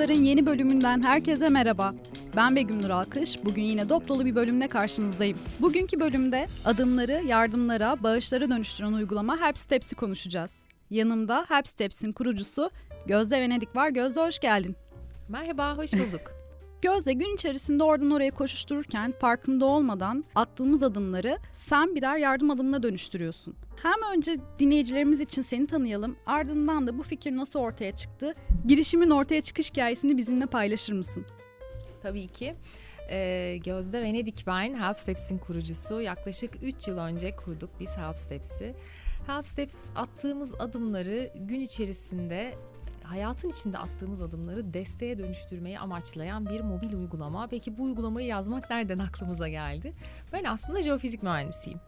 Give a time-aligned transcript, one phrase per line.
[0.00, 1.94] Tutar'ın yeni bölümünden herkese merhaba.
[2.36, 3.44] Ben Begüm Nur Alkış.
[3.44, 5.38] Bugün yine dop dolu bir bölümle karşınızdayım.
[5.60, 10.62] Bugünkü bölümde adımları yardımlara, bağışlara dönüştüren uygulama Help Steps'i konuşacağız.
[10.90, 12.70] Yanımda Help Steps'in kurucusu
[13.06, 13.88] Gözde Venedik var.
[13.88, 14.76] Gözde hoş geldin.
[15.28, 16.39] Merhaba, hoş bulduk.
[16.82, 23.56] Gözde gün içerisinde oradan oraya koşuştururken farkında olmadan attığımız adımları sen birer yardım adımına dönüştürüyorsun.
[23.82, 28.34] Hem önce dinleyicilerimiz için seni tanıyalım ardından da bu fikir nasıl ortaya çıktı,
[28.66, 31.26] girişimin ortaya çıkış hikayesini bizimle paylaşır mısın?
[32.02, 32.54] Tabii ki.
[33.10, 36.00] Ee, Gözde Venedik ben, Help Steps'in kurucusu.
[36.00, 38.74] Yaklaşık 3 yıl önce kurduk biz Help Steps'i.
[39.26, 42.54] Help Steps attığımız adımları gün içerisinde
[43.10, 47.46] hayatın içinde attığımız adımları desteğe dönüştürmeyi amaçlayan bir mobil uygulama.
[47.46, 49.94] Peki bu uygulamayı yazmak nereden aklımıza geldi?
[50.32, 51.80] Ben aslında jeofizik mühendisiyim.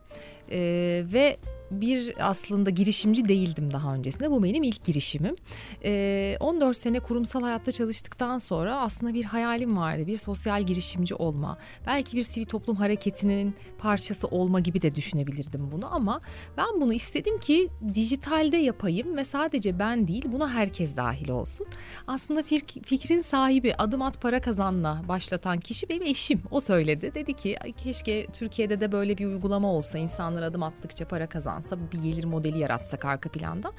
[0.50, 1.36] Ee, ve
[1.80, 4.30] bir aslında girişimci değildim daha öncesinde.
[4.30, 5.36] Bu benim ilk girişimim.
[5.84, 10.06] Ee, 14 sene kurumsal hayatta çalıştıktan sonra aslında bir hayalim vardı.
[10.06, 11.58] Bir sosyal girişimci olma.
[11.86, 16.20] Belki bir sivil toplum hareketinin parçası olma gibi de düşünebilirdim bunu ama
[16.56, 21.66] ben bunu istedim ki dijitalde yapayım ve sadece ben değil buna herkes dahil olsun.
[22.06, 22.42] Aslında
[22.84, 26.42] fikrin sahibi adım at para kazanla başlatan kişi benim eşim.
[26.50, 27.14] O söyledi.
[27.14, 32.02] Dedi ki keşke Türkiye'de de böyle bir uygulama olsa insanlar adım attıkça para kazansa bir
[32.02, 33.72] gelir modeli yaratsak arka planda.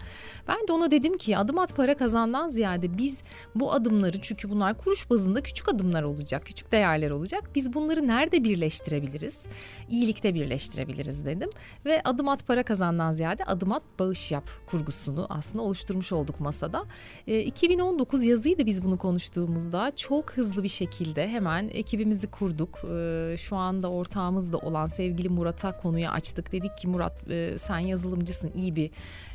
[0.47, 3.23] Ben de ona dedim ki adım at para kazandan ziyade biz
[3.55, 7.43] bu adımları çünkü bunlar kuruş bazında küçük adımlar olacak, küçük değerler olacak.
[7.55, 9.45] Biz bunları nerede birleştirebiliriz?
[9.89, 11.49] İyilikte birleştirebiliriz dedim.
[11.85, 16.85] Ve adım at para kazandan ziyade adım at bağış yap kurgusunu aslında oluşturmuş olduk masada.
[17.27, 22.79] E, 2019 yazıydı biz bunu konuştuğumuzda çok hızlı bir şekilde hemen ekibimizi kurduk.
[22.91, 26.51] E, şu anda ortağımız da olan sevgili Murat'a konuyu açtık.
[26.51, 28.91] Dedik ki Murat e, sen yazılımcısın, iyi bir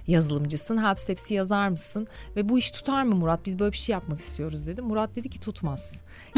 [0.07, 0.85] yazılımcısın.
[0.85, 2.07] Help Steps'i yazar mısın?
[2.37, 3.47] Ve bu iş tutar mı Murat?
[3.47, 4.83] Biz böyle bir şey yapmak istiyoruz dedi.
[4.83, 5.93] Murat dedi ki tutmaz.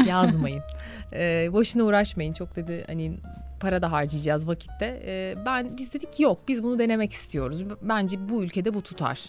[0.07, 0.61] Yazmayın.
[1.13, 2.33] ee, boşuna uğraşmayın.
[2.33, 3.17] Çok dedi hani
[3.59, 5.03] para da harcayacağız vakitte.
[5.05, 7.63] Ee, ben biz dedik yok biz bunu denemek istiyoruz.
[7.81, 9.19] Bence bu ülkede bu tutar.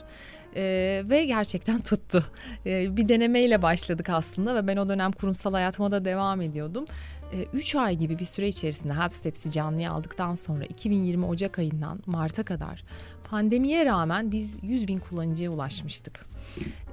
[0.56, 2.24] Ee, ve gerçekten tuttu.
[2.66, 6.84] Ee, bir denemeyle başladık aslında ve ben o dönem kurumsal hayatıma da devam ediyordum.
[7.52, 12.42] 3 ay gibi bir süre içerisinde Help Steps'i canlıya aldıktan sonra 2020 Ocak ayından Mart'a
[12.42, 12.84] kadar
[13.24, 16.26] pandemiye rağmen biz 100 bin kullanıcıya ulaşmıştık.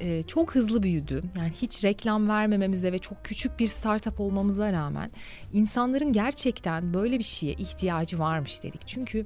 [0.02, 1.22] Ee, çok hızlı büyüdü.
[1.38, 5.12] Yani hiç reklam vermememize ve çok küçük bir startup olmamıza rağmen
[5.54, 8.88] insanların gerçekten böyle bir şeye ihtiyacı varmış dedik.
[8.88, 9.26] Çünkü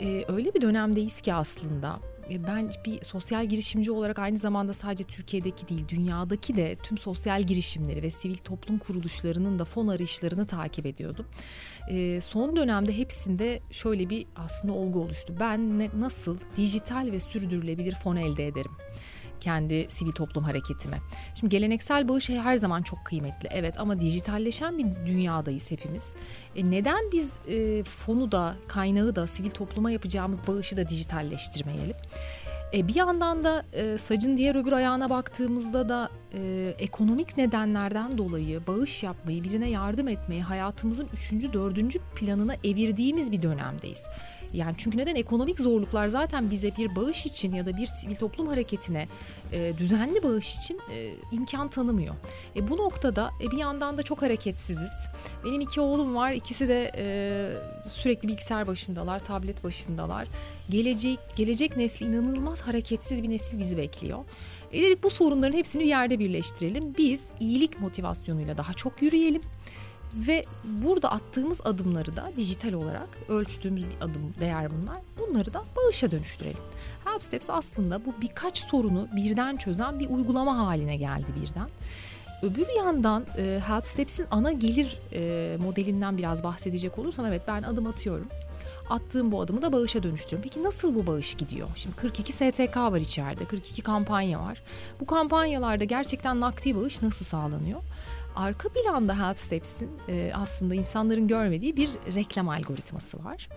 [0.00, 5.04] e, öyle bir dönemdeyiz ki aslında e, ben bir sosyal girişimci olarak aynı zamanda sadece
[5.04, 10.86] Türkiye'deki değil dünyadaki de tüm sosyal girişimleri ve sivil toplum kuruluşlarının da fon arayışlarını takip
[10.86, 11.26] ediyordum.
[11.90, 15.34] E, son dönemde hepsinde şöyle bir aslında olgu oluştu.
[15.40, 18.72] Ben nasıl dijital ve sürdürülebilir fon elde ederim?
[19.40, 20.98] Kendi sivil toplum hareketime.
[21.34, 26.14] Şimdi geleneksel bağış her zaman çok kıymetli evet ama dijitalleşen bir dünyadayız hepimiz.
[26.56, 31.96] E neden biz e, fonu da kaynağı da sivil topluma yapacağımız bağışı da dijitalleştirmeyelim?
[32.74, 38.66] E, bir yandan da e, sacın diğer öbür ayağına baktığımızda da e, ekonomik nedenlerden dolayı
[38.66, 44.06] bağış yapmayı, birine yardım etmeyi hayatımızın üçüncü, dördüncü planına evirdiğimiz bir dönemdeyiz.
[44.52, 48.46] Yani çünkü neden ekonomik zorluklar zaten bize bir bağış için ya da bir sivil toplum
[48.46, 49.08] hareketine
[49.52, 52.14] e, düzenli bağış için e, imkan tanımıyor.
[52.56, 54.90] E, bu noktada e, bir yandan da çok hareketsiziz.
[55.44, 60.28] Benim iki oğlum var, ikisi de e, sürekli bilgisayar başındalar, tablet başındalar.
[60.70, 64.18] Gelecek gelecek nesli inanılmaz hareketsiz bir nesil bizi bekliyor.
[64.72, 66.94] E dedik bu sorunların hepsini bir yerde birleştirelim.
[66.98, 69.42] Biz iyilik motivasyonuyla daha çok yürüyelim
[70.14, 74.96] ve burada attığımız adımları da dijital olarak ölçtüğümüz bir adım değer bunlar.
[75.18, 76.60] Bunları da bağışa dönüştürelim.
[77.04, 81.68] Help Steps aslında bu birkaç sorunu birden çözen bir uygulama haline geldi birden.
[82.42, 87.86] Öbür yandan e, Help Steps'in ana gelir e, modelinden biraz bahsedecek olursam evet ben adım
[87.86, 88.28] atıyorum.
[88.90, 90.42] Attığım bu adımı da bağışa dönüştürüyorum.
[90.42, 91.68] Peki nasıl bu bağış gidiyor?
[91.74, 94.62] Şimdi 42 STK var içeride, 42 kampanya var.
[95.00, 97.80] Bu kampanyalarda gerçekten nakdi bağış nasıl sağlanıyor?
[98.36, 103.48] Arka planda Help Steps'in e, aslında insanların görmediği bir reklam algoritması var.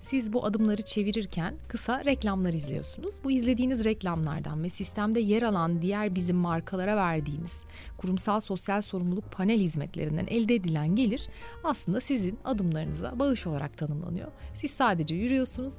[0.00, 3.14] Siz bu adımları çevirirken kısa reklamlar izliyorsunuz.
[3.24, 7.64] Bu izlediğiniz reklamlardan ve sistemde yer alan diğer bizim markalara verdiğimiz
[7.96, 11.28] kurumsal sosyal sorumluluk panel hizmetlerinden elde edilen gelir
[11.64, 14.28] aslında sizin adımlarınıza bağış olarak tanımlanıyor.
[14.54, 15.74] Siz sadece yürüyorsunuz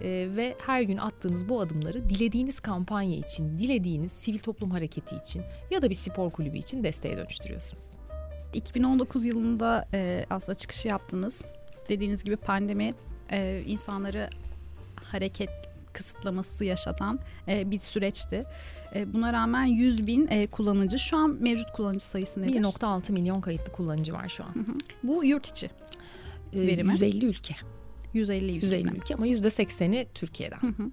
[0.00, 5.42] e, ve her gün attığınız bu adımları dilediğiniz kampanya için, dilediğiniz sivil toplum hareketi için
[5.70, 7.84] ya da bir spor kulübü için desteğe dönüştürüyorsunuz.
[8.54, 11.44] 2019 yılında e, aslında çıkışı yaptınız.
[11.88, 12.94] Dediğiniz gibi pandemi
[13.30, 14.30] e, insanları
[15.04, 15.50] hareket
[15.92, 18.44] kısıtlaması yaşatan e, bir süreçti.
[18.94, 22.60] E, buna rağmen 100 bin e, kullanıcı şu an mevcut kullanıcı sayısı nedir?
[22.60, 24.54] 1.6 milyon kayıtlı kullanıcı var şu an.
[24.54, 24.78] Hı hı.
[25.02, 25.70] Bu yurt içi
[26.52, 26.92] ee, verimi.
[26.92, 27.54] 150 ülke.
[28.14, 28.66] 150 ülke.
[28.66, 30.58] 150 ülke ama %80'i Türkiye'den.
[30.60, 30.90] Hı hı.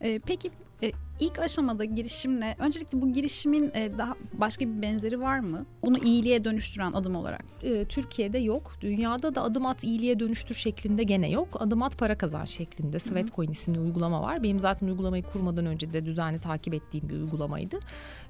[0.00, 0.50] E, peki
[0.82, 5.66] e, ilk aşamada girişimle öncelikle bu girişimin e, daha başka bir benzeri var mı?
[5.82, 7.44] Onu iyiliğe dönüştüren adım olarak.
[7.62, 8.72] E, Türkiye'de yok.
[8.80, 11.48] Dünyada da adım at iyiliğe dönüştür şeklinde gene yok.
[11.60, 14.42] Adım at para kazan şeklinde Sweatcoin isimli uygulama var.
[14.42, 17.78] Benim zaten uygulamayı kurmadan önce de düzenli takip ettiğim bir uygulamaydı.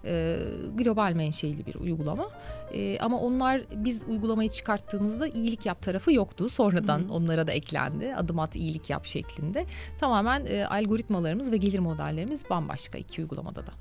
[0.04, 0.38] E,
[0.74, 2.28] global menşeili bir uygulama.
[2.74, 6.48] E, ama onlar biz uygulamayı çıkarttığımızda iyilik yap tarafı yoktu.
[6.48, 7.12] Sonradan Hı-hı.
[7.12, 8.14] onlara da eklendi.
[8.14, 9.66] Adım at iyilik yap şeklinde.
[10.00, 13.73] Tamamen e, algoritmalarımız ve gelir modellerimiz bambaşka iki uygulamada da.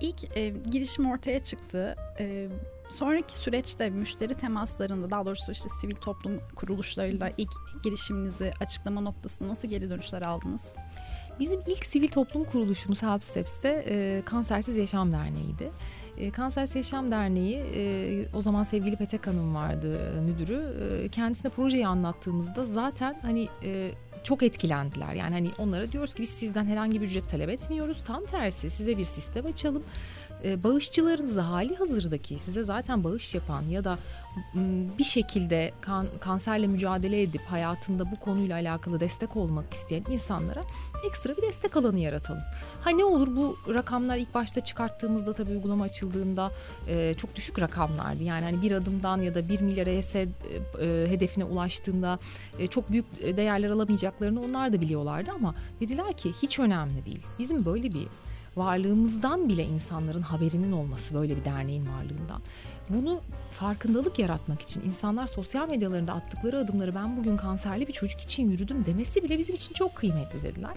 [0.00, 1.96] İlk e, girişim ortaya çıktı.
[2.18, 2.48] E,
[2.90, 7.52] sonraki süreçte müşteri temaslarında daha doğrusu işte sivil toplum kuruluşlarıyla ilk
[7.82, 10.74] girişiminizi açıklama noktasında nasıl geri dönüşler aldınız?
[11.40, 15.70] Bizim ilk sivil toplum kuruluşumuz Help Steps'te e, Kansersiz Yaşam Derneği'ydi.
[16.16, 20.76] E, Kansersiz Yaşam Derneği e, o zaman sevgili Petek Hanım vardı e, müdürü.
[21.04, 23.90] E, kendisine projeyi anlattığımızda zaten hani e,
[24.24, 25.14] çok etkilendiler.
[25.14, 28.04] Yani hani onlara diyoruz ki biz sizden herhangi bir ücret talep etmiyoruz.
[28.04, 29.82] Tam tersi size bir sistem açalım.
[30.44, 33.98] Ee, bağışçılarınızı hali hazırdaki size zaten bağış yapan ya da
[34.98, 40.62] bir şekilde kan, kanserle mücadele edip hayatında bu konuyla alakalı destek olmak isteyen insanlara
[41.06, 42.42] ekstra bir destek alanı yaratalım.
[42.80, 46.50] Ha ne olur bu rakamlar ilk başta çıkarttığımızda tabii uygulama açıldığında
[46.88, 48.22] e, çok düşük rakamlardı.
[48.22, 50.26] Yani hani bir adımdan ya da bir milyar ES e, e,
[51.08, 52.18] hedefine ulaştığında
[52.58, 57.22] e, çok büyük değerler alamayacaklarını onlar da biliyorlardı ama dediler ki hiç önemli değil.
[57.38, 58.06] Bizim böyle bir
[58.56, 62.42] varlığımızdan bile insanların haberinin olması böyle bir derneğin varlığından.
[62.88, 63.20] Bunu
[63.62, 68.86] farkındalık yaratmak için insanlar sosyal medyalarında attıkları adımları ben bugün kanserli bir çocuk için yürüdüm
[68.86, 70.76] demesi bile bizim için çok kıymetli dediler.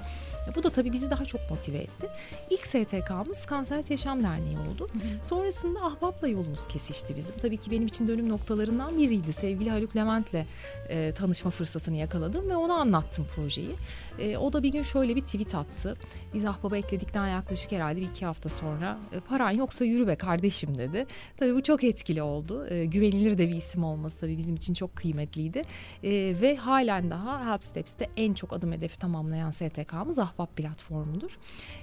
[0.55, 2.07] Bu da tabii bizi daha çok motive etti.
[2.49, 4.87] İlk STK'mız Kanser Yaşam Derneği oldu.
[5.29, 7.35] Sonrasında Ahbap'la yolumuz kesişti bizim.
[7.35, 9.33] Tabii ki benim için dönüm noktalarından biriydi.
[9.33, 10.45] Sevgili Haluk Levent'le
[10.89, 13.75] e, tanışma fırsatını yakaladım ve ona anlattım projeyi.
[14.19, 15.97] E, o da bir gün şöyle bir tweet attı.
[16.33, 20.79] Biz Ahbap'a ekledikten yaklaşık herhalde bir iki hafta sonra e, paran yoksa yürü be kardeşim
[20.79, 21.05] dedi.
[21.37, 22.67] Tabii bu çok etkili oldu.
[22.75, 25.61] E, güvenilir de bir isim olması tabii bizim için çok kıymetliydi.
[26.03, 26.11] E,
[26.41, 31.39] ve halen daha Help Steps'te en çok adım hedefi tamamlayan STK'mız Ahbap platformudur.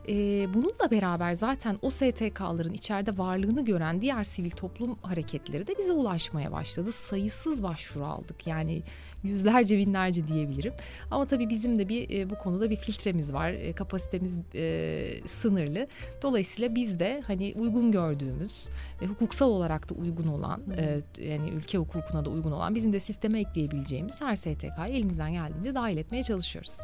[0.09, 0.15] E,
[0.55, 6.53] bununla beraber zaten o STK'ların içeride varlığını gören diğer sivil toplum hareketleri de bize ulaşmaya
[6.53, 6.93] başladı.
[6.93, 8.47] Sayısız başvuru aldık.
[8.47, 8.83] Yani
[9.23, 10.73] yüzlerce binlerce diyebilirim.
[11.11, 13.51] Ama tabii bizim de bir e, bu konuda bir filtremiz var.
[13.51, 15.87] E, kapasitemiz e, sınırlı.
[16.23, 18.67] Dolayısıyla biz de hani uygun gördüğümüz
[19.03, 23.01] e, hukuksal olarak da uygun olan e, yani ülke hukukuna da uygun olan bizim de
[23.01, 26.79] sisteme ekleyebileceğimiz her STK'yı elimizden geldiğince dahil etmeye çalışıyoruz.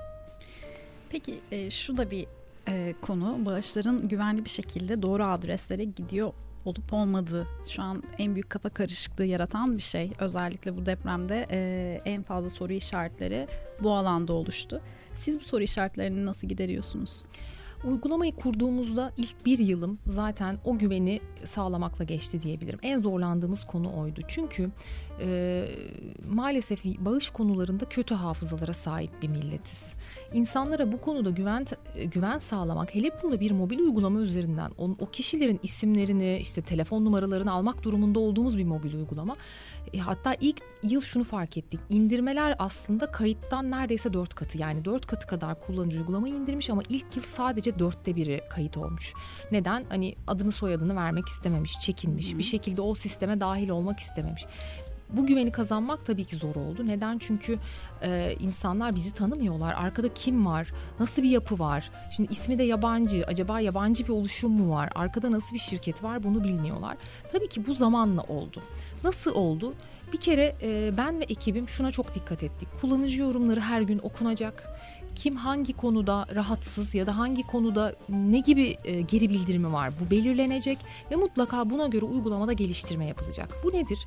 [1.11, 2.26] Peki e, şu da bir
[2.69, 6.32] e, konu bağışların güvenli bir şekilde doğru adreslere gidiyor
[6.64, 10.12] olup olmadığı şu an en büyük kafa karışıklığı yaratan bir şey.
[10.19, 13.49] Özellikle bu depremde e, en fazla soru işaretleri
[13.82, 14.81] bu alanda oluştu.
[15.16, 17.22] Siz bu soru işaretlerini nasıl gideriyorsunuz?
[17.85, 22.79] Uygulamayı kurduğumuzda ilk bir yılım zaten o güveni sağlamakla geçti diyebilirim.
[22.83, 24.21] En zorlandığımız konu oydu.
[24.29, 24.71] Çünkü
[25.21, 25.65] e,
[26.31, 29.95] maalesef bağış konularında kötü hafızalara sahip bir milletiz.
[30.33, 31.67] İnsanlara bu konuda güven
[32.05, 37.53] güven sağlamak, hele bunda bir mobil uygulama üzerinden o, o kişilerin isimlerini, işte telefon numaralarını
[37.53, 39.37] almak durumunda olduğumuz bir mobil uygulama.
[39.93, 41.81] E, hatta ilk yıl şunu fark ettik.
[41.91, 47.17] İndirmeler aslında kayıttan neredeyse dört katı yani dört katı kadar kullanıcı uygulamayı indirmiş ama ilk
[47.17, 49.13] yıl sadece dörtte biri kayıt olmuş.
[49.53, 49.85] Neden?
[49.89, 52.31] Hani adını soyadını vermek istememiş, çekinmiş.
[52.31, 52.39] Hı-hı.
[52.39, 54.47] Bir şekilde o sisteme dahil olmak istememiş.
[55.10, 56.86] Bu güveni kazanmak tabii ki zor oldu.
[56.86, 57.19] Neden?
[57.19, 57.58] Çünkü
[58.03, 59.74] e, insanlar bizi tanımıyorlar.
[59.74, 60.72] Arkada kim var?
[61.00, 61.91] Nasıl bir yapı var?
[62.17, 63.24] Şimdi ismi de yabancı.
[63.27, 64.91] Acaba yabancı bir oluşum mu var?
[64.94, 66.22] Arkada nasıl bir şirket var?
[66.22, 66.96] Bunu bilmiyorlar.
[67.32, 68.62] Tabii ki bu zamanla oldu.
[69.05, 69.74] Nasıl oldu?
[70.12, 72.69] Bir kere e, ben ve ekibim şuna çok dikkat ettik.
[72.81, 74.81] Kullanıcı yorumları her gün okunacak.
[75.15, 80.10] Kim hangi konuda rahatsız ya da hangi konuda ne gibi e, geri bildirimi var bu
[80.10, 80.79] belirlenecek
[81.10, 83.55] ve mutlaka buna göre uygulamada geliştirme yapılacak.
[83.65, 83.98] Bu nedir?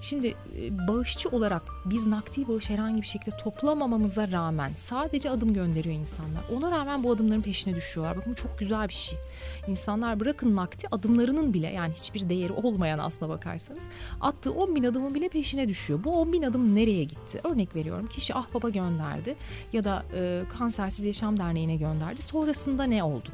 [0.00, 5.94] Şimdi e, bağışçı olarak biz nakdi bağış herhangi bir şekilde toplamamamıza rağmen sadece adım gönderiyor
[5.94, 6.42] insanlar.
[6.56, 8.16] Ona rağmen bu adımların peşine düşüyorlar.
[8.16, 9.18] Bakın çok güzel bir şey.
[9.68, 13.84] İnsanlar bırakın nakdi adımlarının bile yani hiçbir değeri olmayan aslına bakarsanız
[14.20, 16.04] attığı 10 bin adımın bile peşine düşüyor.
[16.04, 17.40] Bu 10 bin adım nereye gitti?
[17.44, 19.36] Örnek veriyorum kişi ah baba gönderdi
[19.72, 22.22] ya da e, Kansersiz Yaşam Derneği'ne gönderdi.
[22.22, 23.28] Sonrasında ne oldu?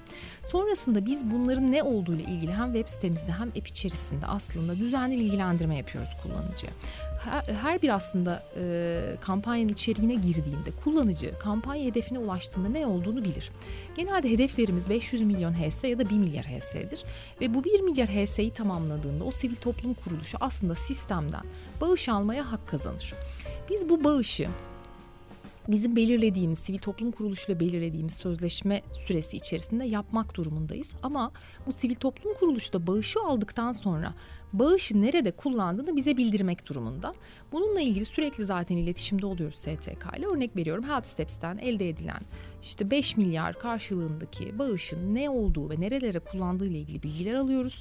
[0.48, 5.76] Sonrasında biz bunların ne olduğuyla ilgili hem web sitemizde hem app içerisinde aslında düzenli bilgilendirme
[5.76, 6.72] yapıyoruz kullanıcı kullanıcıya.
[7.26, 13.50] Her, her bir aslında e, kampanyanın içeriğine girdiğinde kullanıcı kampanya hedefine ulaştığında ne olduğunu bilir.
[13.97, 17.02] Genelde hedeflerimiz 500 milyon HS ya da 1 milyar HS'dir.
[17.40, 21.45] Ve bu 1 milyar HS'yi tamamladığında o sivil toplum kuruluşu aslında sistemden
[21.80, 23.14] bağış almaya hak kazanır.
[23.71, 24.49] Biz bu bağışı
[25.68, 30.95] bizim belirlediğimiz sivil toplum kuruluşuyla belirlediğimiz sözleşme süresi içerisinde yapmak durumundayız.
[31.02, 31.33] Ama
[31.66, 34.14] bu sivil toplum kuruluşu da bağışı aldıktan sonra
[34.58, 37.12] bağışı nerede kullandığını bize bildirmek durumunda.
[37.52, 40.26] Bununla ilgili sürekli zaten iletişimde oluyoruz STK ile.
[40.26, 42.20] Örnek veriyorum Help Steps'ten elde edilen
[42.62, 47.80] işte 5 milyar karşılığındaki bağışın ne olduğu ve nerelere kullandığı ile ilgili bilgiler alıyoruz.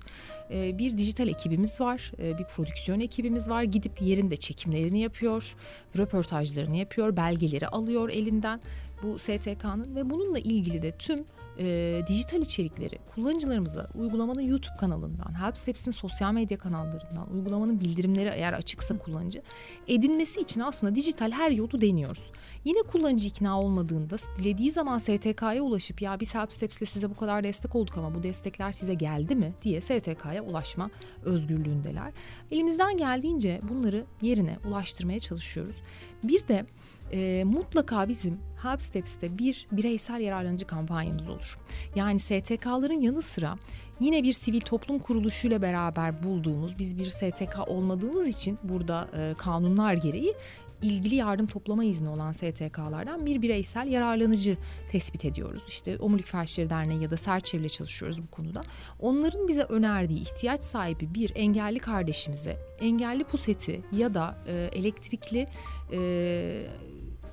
[0.52, 3.64] Ee, bir dijital ekibimiz var, ee, bir prodüksiyon ekibimiz var.
[3.64, 5.56] Gidip yerinde çekimlerini yapıyor,
[5.98, 8.62] röportajlarını yapıyor, belgeleri alıyor elinden
[9.04, 11.26] bu STK'nın ve bununla ilgili de tüm
[11.60, 18.54] e, dijital içerikleri kullanıcılarımıza uygulamanın YouTube kanalından, Help Steps'in sosyal medya kanallarından, uygulamanın bildirimleri eğer
[18.54, 19.42] açıksa kullanıcı
[19.88, 22.32] edinmesi için aslında dijital her yolu deniyoruz.
[22.64, 27.44] Yine kullanıcı ikna olmadığında dilediği zaman STK'ya ulaşıp ya biz Help Steps'le size bu kadar
[27.44, 30.90] destek olduk ama bu destekler size geldi mi diye STK'ya ulaşma
[31.24, 32.12] özgürlüğündeler.
[32.52, 35.76] Elimizden geldiğince bunları yerine ulaştırmaya çalışıyoruz.
[36.24, 36.66] Bir de
[37.16, 41.60] e, mutlaka bizim Help Steps'te bir bireysel yararlanıcı kampanyamız olur.
[41.96, 43.58] Yani STK'ların yanı sıra
[44.00, 49.94] yine bir sivil toplum kuruluşuyla beraber bulduğumuz, biz bir STK olmadığımız için burada e, kanunlar
[49.94, 50.34] gereği
[50.82, 54.58] ilgili yardım toplama izni olan STK'lardan bir bireysel yararlanıcı
[54.92, 55.64] tespit ediyoruz.
[55.68, 58.62] İşte Omurilik Felçleri Derneği ya da Serçev'le çalışıyoruz bu konuda.
[59.00, 65.48] Onların bize önerdiği ihtiyaç sahibi bir engelli kardeşimize engelli puseti ya da e, elektrikli
[65.92, 66.66] e,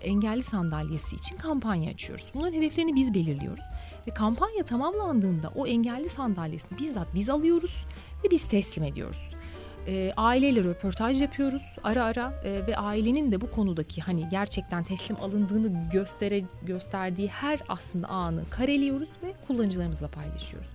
[0.02, 2.26] engelli sandalyesi için kampanya açıyoruz.
[2.35, 3.64] Bunların hedeflerini biz belirliyoruz.
[4.06, 7.87] Ve kampanya tamamlandığında o engelli sandalyesini bizzat biz alıyoruz
[8.25, 9.30] ve biz teslim ediyoruz.
[9.87, 15.16] E, aileyle röportaj yapıyoruz ara ara e, ve ailenin de bu konudaki hani gerçekten teslim
[15.16, 20.68] alındığını göstere, gösterdiği her aslında anı kareliyoruz ve kullanıcılarımızla paylaşıyoruz.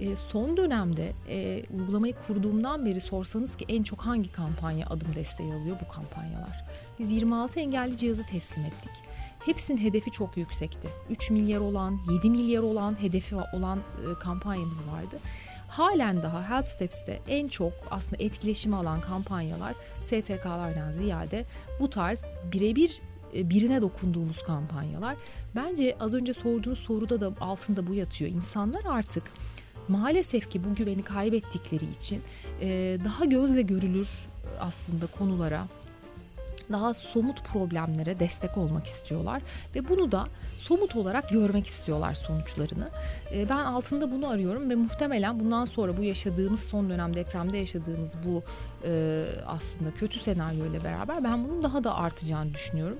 [0.00, 5.54] E, son dönemde e, uygulamayı kurduğumdan beri sorsanız ki en çok hangi kampanya adım desteği
[5.54, 6.64] alıyor bu kampanyalar.
[6.98, 8.92] Biz 26 engelli cihazı teslim ettik.
[9.46, 10.88] Hepsinin hedefi çok yüksekti.
[11.10, 15.18] 3 milyar olan, 7 milyar olan hedefi olan e, kampanyamız vardı.
[15.68, 19.74] Halen daha Help Steps'te en çok aslında etkileşimi alan kampanyalar
[20.04, 21.44] STK'lardan ziyade
[21.80, 22.22] bu tarz
[22.52, 23.00] birebir
[23.36, 25.16] e, birine dokunduğumuz kampanyalar.
[25.54, 28.30] Bence az önce sorduğunuz soruda da altında bu yatıyor.
[28.30, 29.22] İnsanlar artık
[29.88, 32.22] maalesef ki bu güveni kaybettikleri için
[32.60, 34.08] e, daha gözle görülür
[34.60, 35.66] aslında konulara
[36.72, 39.42] daha somut problemlere destek olmak istiyorlar
[39.74, 40.26] ve bunu da
[40.58, 42.90] somut olarak görmek istiyorlar sonuçlarını.
[43.34, 48.14] E, ben altında bunu arıyorum ve muhtemelen bundan sonra bu yaşadığımız son dönem depremde yaşadığımız
[48.26, 48.42] bu
[48.84, 52.98] e, aslında kötü senaryo ile beraber ben bunun daha da artacağını düşünüyorum.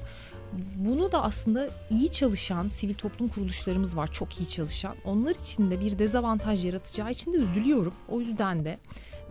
[0.77, 4.97] Bunu da aslında iyi çalışan sivil toplum kuruluşlarımız var, çok iyi çalışan.
[5.05, 7.95] Onlar için de bir dezavantaj yaratacağı için de üzülüyorum.
[8.09, 8.79] O yüzden de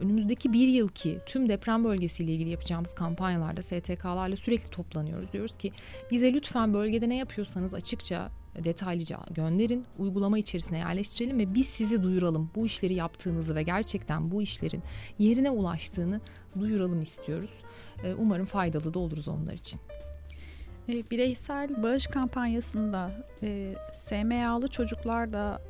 [0.02, 5.34] önümüzdeki bir yıl ki tüm deprem bölgesiyle ilgili yapacağımız kampanyalarda STK'larla sürekli toplanıyoruz.
[5.34, 5.72] Diyoruz ki
[6.12, 8.32] bize lütfen bölgede ne yapıyorsanız açıkça
[8.64, 12.52] detaylıca gönderin, uygulama içerisine yerleştirelim ve biz sizi duyuralım.
[12.56, 14.84] Bu işleri yaptığınızı ve gerçekten bu işlerin
[15.20, 16.22] yerine ulaştığını
[16.60, 17.52] duyuralım istiyoruz.
[18.04, 19.82] Ee, umarım faydalı da oluruz onlar için.
[20.90, 23.12] E, bireysel bağış kampanyasında
[23.44, 25.62] e, SMA'lı çocuklar da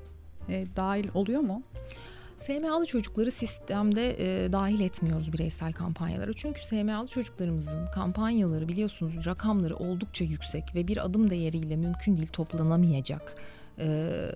[0.49, 1.63] e, dahil oluyor mu?
[2.37, 6.33] SMA'lı çocukları sistemde e, dahil etmiyoruz bireysel kampanyalara.
[6.33, 13.35] Çünkü SMA'lı çocuklarımızın kampanyaları biliyorsunuz rakamları oldukça yüksek ve bir adım değeriyle mümkün değil toplanamayacak
[13.79, 13.83] e,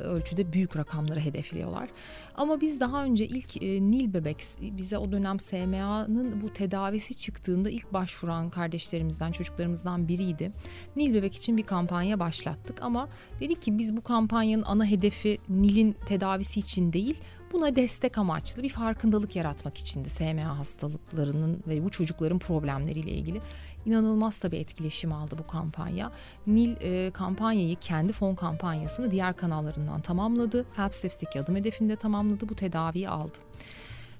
[0.03, 1.89] ölçüde büyük rakamları hedefliyorlar.
[2.35, 7.69] Ama biz daha önce ilk e, Nil bebek bize o dönem SMA'nın bu tedavisi çıktığında
[7.69, 10.51] ilk başvuran kardeşlerimizden çocuklarımızdan biriydi.
[10.95, 15.95] Nil bebek için bir kampanya başlattık ama dedik ki biz bu kampanyanın ana hedefi Nil'in
[16.07, 17.21] tedavisi için değil
[17.53, 23.41] Buna destek amaçlı bir farkındalık yaratmak içindi SMA hastalıklarının ve bu çocukların problemleriyle ilgili.
[23.87, 26.11] İnanılmaz tabii etkileşim aldı bu kampanya.
[26.47, 30.65] Nil e, kampanyayı kendi fon kampanyasını diğer kanallarından tamamladı.
[30.75, 32.49] Help Steps'teki adım hedefinde tamamladı.
[32.49, 33.37] Bu tedaviyi aldı.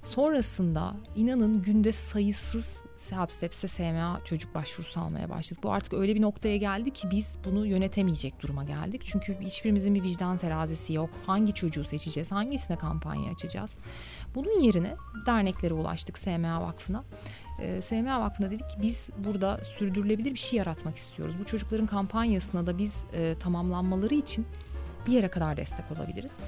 [0.04, 5.64] Sonrasında inanın günde sayısız Help Steps'e SMA çocuk başvurusu almaya başladık.
[5.64, 9.02] Bu artık öyle bir noktaya geldi ki biz bunu yönetemeyecek duruma geldik.
[9.04, 11.10] Çünkü hiçbirimizin bir vicdan terazisi yok.
[11.26, 12.32] Hangi çocuğu seçeceğiz?
[12.32, 13.78] Hangisine kampanya açacağız?
[14.34, 14.96] Bunun yerine
[15.26, 17.04] derneklere ulaştık SMA Vakfı'na.
[17.60, 21.38] Ee, SMA Vakfı'na dedik ki biz burada sürdürülebilir bir şey yaratmak istiyoruz.
[21.38, 24.46] Bu çocukların kampanyasına da biz e, tamamlanmaları için
[25.06, 26.40] bir yere kadar destek olabiliriz.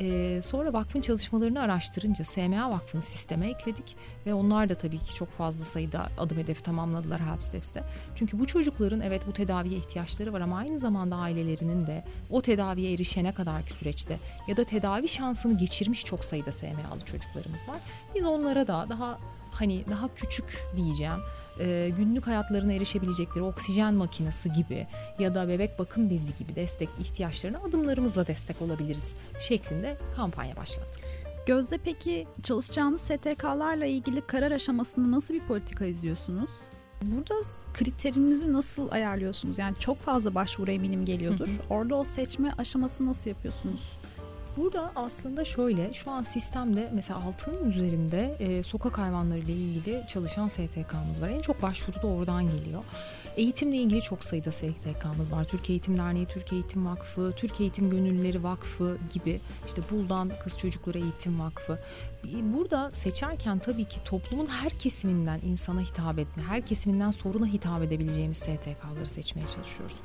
[0.00, 5.30] E, sonra vakfın çalışmalarını araştırınca SMA Vakfı'nı sisteme ekledik ve onlar da tabii ki çok
[5.30, 7.84] fazla sayıda adım hedefi tamamladılar Help Steps'te.
[8.14, 12.92] Çünkü bu çocukların evet bu tedaviye ihtiyaçları var ama aynı zamanda ailelerinin de o tedaviye
[12.92, 17.80] erişene kadarki süreçte ya da tedavi şansını geçirmiş çok sayıda SMA'lı çocuklarımız var.
[18.14, 19.18] Biz onlara da daha
[19.50, 21.20] hani daha küçük diyeceğim
[21.60, 24.86] e, günlük hayatlarına erişebilecekleri oksijen makinesi gibi
[25.18, 31.04] ya da bebek bakım bezi gibi destek ihtiyaçlarına adımlarımızla destek olabiliriz şeklinde kampanya başlattık.
[31.46, 36.50] Gözde peki çalışacağınız STK'larla ilgili karar aşamasında nasıl bir politika izliyorsunuz?
[37.02, 37.34] Burada
[37.74, 39.58] kriterinizi nasıl ayarlıyorsunuz?
[39.58, 41.48] Yani çok fazla başvuru eminim geliyordur.
[41.48, 41.56] Hı hı.
[41.70, 43.96] Orada o seçme aşaması nasıl yapıyorsunuz?
[44.56, 50.48] Burada aslında şöyle şu an sistemde mesela altının üzerinde e, sokak hayvanları ile ilgili çalışan
[50.48, 51.28] STK'mız var.
[51.28, 52.82] En çok başvuru da oradan geliyor.
[53.36, 55.44] Eğitimle ilgili çok sayıda STK'mız var.
[55.44, 60.98] Türkiye Eğitim Derneği, Türkiye Eğitim Vakfı, Türkiye Eğitim Gönüllüleri Vakfı gibi işte Buldan Kız Çocukları
[60.98, 61.78] Eğitim Vakfı.
[62.24, 68.36] Burada seçerken tabii ki toplumun her kesiminden insana hitap etme, her kesiminden soruna hitap edebileceğimiz
[68.36, 69.96] STK'ları seçmeye çalışıyoruz.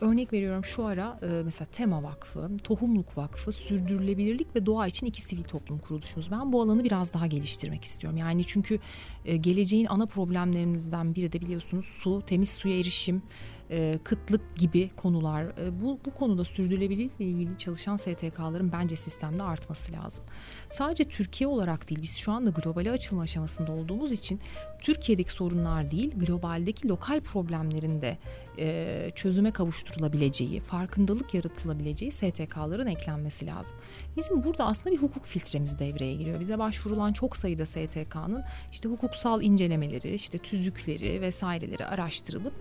[0.00, 5.22] Örnek veriyorum şu ara e, mesela Tema Vakfı, Tohumluk Vakfı, Sürdürülebilirlik ve Doğa için iki
[5.22, 6.30] sivil toplum kuruluşumuz.
[6.30, 8.18] Ben bu alanı biraz daha geliştirmek istiyorum.
[8.18, 8.78] Yani çünkü
[9.24, 13.22] e, geleceğin ana problemlerimizden biri de biliyorsunuz su, temiz suya erişim,
[13.70, 15.42] e, kıtlık gibi konular.
[15.44, 20.24] E, bu, bu konuda sürdürülebilirlikle ilgili çalışan STK'ların bence sistemde artması lazım.
[20.70, 24.40] Sadece Türkiye olarak değil biz şu anda globale açılma aşamasında olduğumuz için
[24.80, 28.18] Türkiye'deki sorunlar değil globaldeki lokal problemlerin de
[28.58, 33.76] e, çözüme kavuşturulabileceği, farkındalık yaratılabileceği STK'ların eklenmesi lazım.
[34.16, 36.40] Bizim burada aslında bir hukuk filtremiz devreye giriyor.
[36.40, 42.54] Bize başvurulan çok sayıda STK'nın işte hukuksal incelemeleri, işte tüzükleri vesaireleri araştırılıp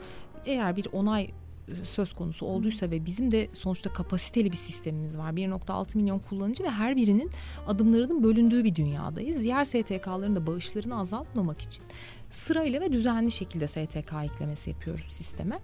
[0.48, 1.24] eğer bir onay
[1.68, 5.32] e, söz konusu olduysa ve bizim de sonuçta kapasiteli bir sistemimiz var.
[5.32, 7.32] 1.6 milyon kullanıcı ve her birinin
[7.68, 9.42] adımlarının bölündüğü bir dünyadayız.
[9.42, 11.84] Diğer STK'ların da bağışlarını azaltmamak için
[12.30, 15.60] sırayla ve düzenli şekilde STK eklemesi yapıyoruz sisteme.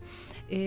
[0.51, 0.59] E,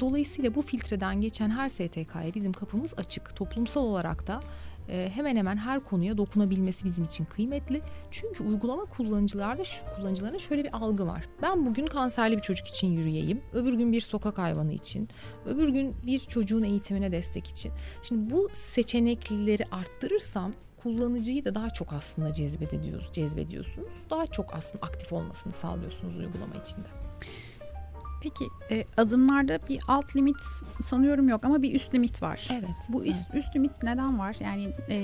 [0.00, 3.36] dolayısıyla bu filtreden geçen her STK'ya bizim kapımız açık.
[3.36, 4.40] Toplumsal olarak da
[4.88, 7.82] hemen hemen her konuya dokunabilmesi bizim için kıymetli.
[8.10, 11.24] Çünkü uygulama kullanıcılarda şu kullanıcılarına şöyle bir algı var.
[11.42, 15.08] Ben bugün kanserli bir çocuk için yürüyeyim, öbür gün bir sokak hayvanı için,
[15.46, 17.72] öbür gün bir çocuğun eğitimine destek için.
[18.02, 20.52] Şimdi bu seçenekleri arttırırsam
[20.82, 22.32] kullanıcıyı da daha çok aslında
[23.12, 23.92] cezbediyorsunuz.
[24.10, 27.01] Daha çok aslında aktif olmasını sağlıyorsunuz uygulama içinde.
[28.22, 30.36] Peki e, adımlarda bir alt limit
[30.82, 32.48] sanıyorum yok ama bir üst limit var.
[32.52, 32.70] Evet.
[32.88, 33.14] Bu evet.
[33.14, 34.36] Üst, üst limit neden var?
[34.40, 34.96] Yani e,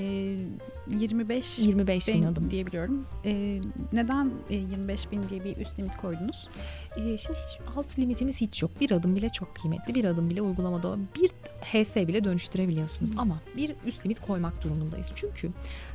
[0.89, 3.05] 25 25 bin, bin adım diyebiliyorum.
[3.25, 3.61] E,
[3.93, 6.49] neden e, 25 bin diye bir üst limit koydunuz?
[6.95, 8.71] E, şimdi hiç alt limitimiz hiç yok.
[8.81, 9.95] Bir adım bile çok kıymetli.
[9.95, 11.29] Bir adım bile uygulamada bir
[11.61, 13.15] HS bile dönüştürebiliyorsunuz.
[13.15, 13.19] Hı.
[13.19, 15.11] Ama bir üst limit koymak durumundayız.
[15.15, 15.51] Çünkü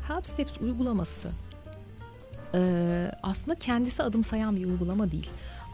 [0.08, 1.30] Help Steps uygulaması
[2.54, 5.30] e, aslında kendisi adım sayan bir uygulama değil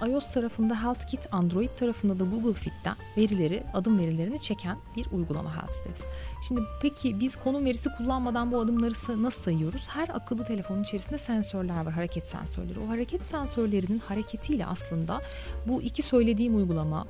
[0.09, 6.03] iOS tarafında HealthKit, Android tarafında da Google Fit'ten verileri, adım verilerini çeken bir uygulama HealthSteps.
[6.49, 9.89] Şimdi peki biz konum verisi kullanmadan bu adımları nasıl sayıyoruz?
[9.89, 12.81] Her akıllı telefonun içerisinde sensörler var, hareket sensörleri.
[12.81, 15.21] O hareket sensörlerinin hareketiyle aslında
[15.67, 17.07] bu iki söylediğim uygulama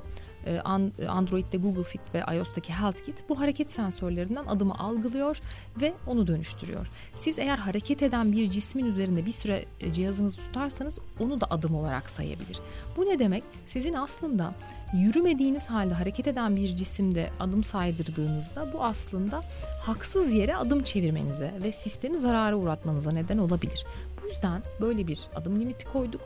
[1.08, 5.40] Android'de Google Fit ve iOS'taki HealthKit bu hareket sensörlerinden adımı algılıyor
[5.80, 6.86] ve onu dönüştürüyor.
[7.16, 11.74] Siz eğer hareket eden bir cismin üzerinde bir süre e, cihazınızı tutarsanız onu da adım
[11.74, 12.60] olarak sayabilir.
[12.96, 13.44] Bu ne demek?
[13.66, 14.54] Sizin aslında
[14.94, 19.42] yürümediğiniz halde hareket eden bir cisimde adım saydırdığınızda bu aslında
[19.82, 23.86] haksız yere adım çevirmenize ve sistemi zarara uğratmanıza neden olabilir.
[24.22, 26.20] Bu yüzden böyle bir adım limiti koyduk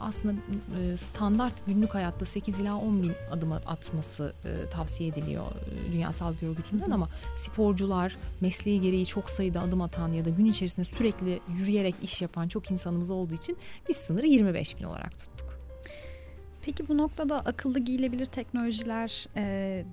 [0.00, 0.34] aslında
[0.80, 6.12] e, standart günlük hayatta 8 ila 10 bin adım atması e, tavsiye ediliyor e, Dünya
[6.12, 11.40] Sağlık Örgütü'nden ama sporcular mesleği gereği çok sayıda adım atan ya da gün içerisinde sürekli
[11.58, 13.56] yürüyerek iş yapan çok insanımız olduğu için
[13.88, 15.56] biz sınırı 25 bin olarak tuttuk.
[16.62, 19.26] Peki bu noktada akıllı giyilebilir teknolojiler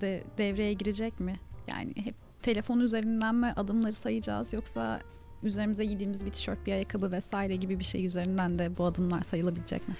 [0.00, 1.40] de devreye girecek mi?
[1.68, 5.00] Yani hep telefon üzerinden mi adımları sayacağız yoksa
[5.44, 9.88] üzerimize giydiğimiz bir tişört, bir ayakkabı vesaire gibi bir şey üzerinden de bu adımlar sayılabilecek
[9.88, 9.94] mi?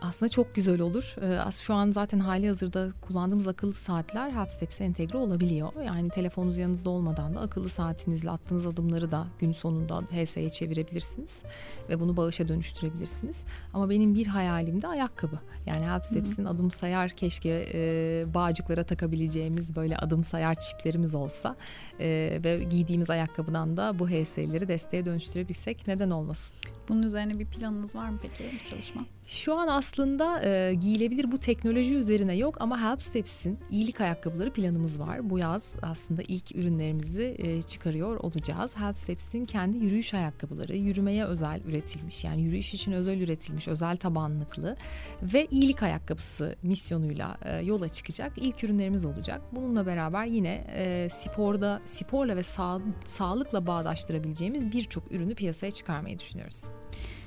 [0.00, 1.16] Aslında çok güzel olur.
[1.22, 5.72] Ee, şu an zaten hali hazırda kullandığımız akıllı saatler HelpSteps'e entegre olabiliyor.
[5.86, 11.42] Yani telefonunuz yanınızda olmadan da akıllı saatinizle attığınız adımları da gün sonunda HS'ye çevirebilirsiniz.
[11.88, 13.44] Ve bunu bağışa dönüştürebilirsiniz.
[13.74, 15.38] Ama benim bir hayalim de ayakkabı.
[15.66, 21.56] Yani HelpSteps'in adım sayar keşke e, bağcıklara takabileceğimiz böyle adım sayar çiplerimiz olsa.
[22.00, 26.56] E, ve giydiğimiz ayakkabıdan da bu HS'leri desteğe dönüştürebilsek neden olmasın?
[26.88, 29.02] Bunun üzerine bir planınız var mı peki bir çalışma?
[29.26, 35.00] Şu an aslında e, giyilebilir bu teknoloji üzerine yok ama Help Steps'in iyilik ayakkabıları planımız
[35.00, 35.30] var.
[35.30, 38.76] Bu yaz aslında ilk ürünlerimizi e, çıkarıyor olacağız.
[38.76, 44.76] Help Steps'in kendi yürüyüş ayakkabıları yürümeye özel üretilmiş yani yürüyüş için özel üretilmiş özel tabanlıklı
[45.22, 49.40] ve iyilik ayakkabısı misyonuyla e, yola çıkacak ilk ürünlerimiz olacak.
[49.52, 56.64] Bununla beraber yine e, sporda sporla ve sağ, sağlıkla bağdaştırabileceğimiz birçok ürünü piyasaya çıkarmayı düşünüyoruz.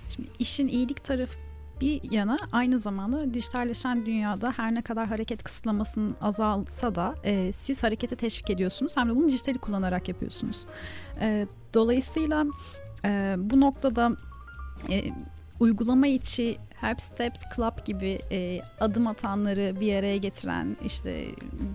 [0.10, 1.49] Şimdi işin iyilik tarafı
[1.82, 7.84] bir yana aynı zamanda dijitalleşen dünyada her ne kadar hareket kısıtlamasının azalsa da e, siz
[7.84, 10.66] harekete teşvik ediyorsunuz hem de bunu dijitali kullanarak yapıyorsunuz.
[11.22, 12.46] E, dolayısıyla
[13.06, 14.12] e, bu noktada
[14.90, 15.04] e,
[15.60, 21.26] uygulama içi Help Steps Club gibi e, adım atanları bir araya getiren işte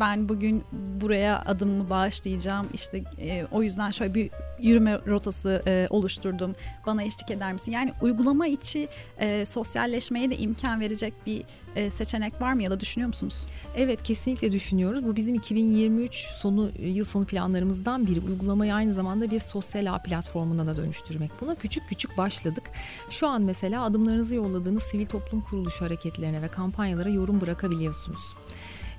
[0.00, 6.54] ben bugün buraya adımımı bağışlayacağım işte e, o yüzden şöyle bir yürüme rotası e, oluşturdum
[6.86, 7.72] bana eşlik eder misin?
[7.72, 8.88] Yani uygulama içi
[9.18, 11.44] e, sosyalleşmeye de imkan verecek bir
[11.76, 13.46] e, seçenek var mı ya da düşünüyor musunuz?
[13.76, 15.04] Evet kesinlikle düşünüyoruz.
[15.04, 18.20] Bu bizim 2023 sonu yıl sonu planlarımızdan biri.
[18.20, 21.30] Uygulamayı aynı zamanda bir sosyal ağ platformuna da dönüştürmek.
[21.40, 22.64] Buna küçük küçük başladık.
[23.10, 28.34] Şu an mesela adımlarınızı yolladığınız sivil toplum kuruluşu hareketlerine ve kampanyalara yorum bırakabiliyorsunuz.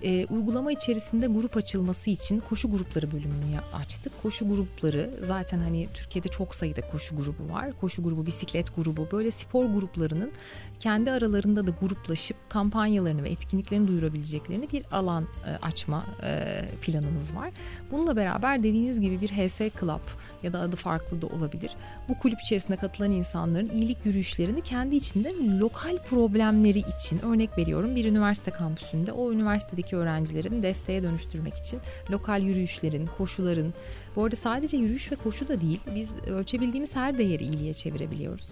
[0.06, 4.14] E, uygulama içerisinde grup açılması için koşu grupları bölümünü açtık.
[4.24, 7.72] Koşu grupları zaten hani Türkiye'de çok sayıda koşu grubu var.
[7.82, 10.32] Koşu grubu, bisiklet grubu böyle spor gruplarının
[10.80, 17.52] kendi aralarında da gruplaşıp kampanyalarını ve etkinliklerini duyurabileceklerini bir alan e, açma e, planımız var.
[17.92, 20.02] Bununla beraber dediğiniz gibi bir HS Club
[20.46, 21.72] ya da adı farklı da olabilir.
[22.10, 28.06] Bu kulüp içerisinde katılan insanların iyilik yürüyüşlerini kendi içinde lokal problemleri için örnek veriyorum bir
[28.06, 31.80] üniversite kampüsünde o üniversitedeki öğrencilerin desteğe dönüştürmek için
[32.12, 33.74] lokal yürüyüşlerin, koşuların
[34.16, 38.46] bu arada sadece yürüyüş ve koşu da değil biz ölçebildiğimiz her değeri iyiliğe çevirebiliyoruz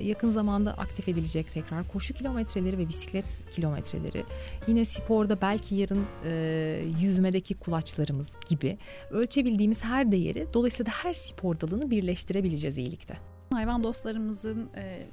[0.00, 4.24] yakın zamanda aktif edilecek tekrar koşu kilometreleri ve bisiklet kilometreleri.
[4.66, 8.78] Yine sporda belki yarın e, yüzmedeki kulaçlarımız gibi
[9.10, 13.16] ölçebildiğimiz her değeri dolayısıyla her spor dalını birleştirebileceğiz iyilikte.
[13.52, 15.06] Hayvan dostlarımızın e,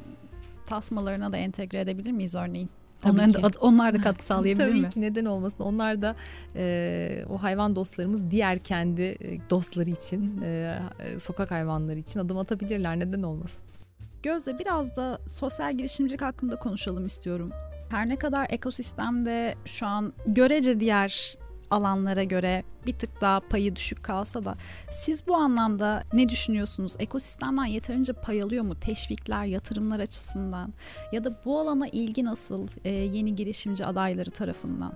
[0.66, 2.70] tasmalarına da entegre edebilir miyiz örneğin?
[3.06, 4.82] Onların da, onlar da katkı sağlayabilir Tabii mi?
[4.82, 5.64] Tabii ki neden olmasın.
[5.64, 6.16] Onlar da
[6.56, 10.80] e, o hayvan dostlarımız diğer kendi e, dostları için, e,
[11.20, 13.00] sokak hayvanları için adım atabilirler.
[13.00, 13.64] Neden olmasın?
[14.24, 17.52] Gözde biraz da sosyal girişimcilik hakkında konuşalım istiyorum.
[17.90, 21.38] Her ne kadar ekosistemde şu an görece diğer
[21.72, 24.56] alanlara göre bir tık daha payı düşük kalsa da
[24.92, 26.96] siz bu anlamda ne düşünüyorsunuz?
[27.00, 28.80] Ekosistemden yeterince pay alıyor mu?
[28.80, 30.74] Teşvikler, yatırımlar açısından
[31.12, 34.94] ya da bu alana ilgi nasıl e, yeni girişimci adayları tarafından?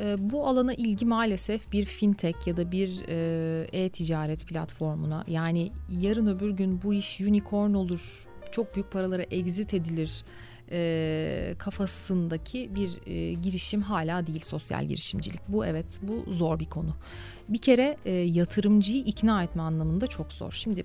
[0.00, 6.26] Ee, bu alana ilgi maalesef bir fintech ya da bir e, e-ticaret platformuna yani yarın
[6.26, 10.24] öbür gün bu iş unicorn olur, çok büyük paralara exit edilir
[10.72, 15.40] e, kafasındaki bir e, girişim hala değil sosyal girişimcilik.
[15.48, 16.96] Bu evet bu zor bir konu.
[17.48, 20.52] Bir kere yatırımcıyı ikna etme anlamında çok zor.
[20.52, 20.84] Şimdi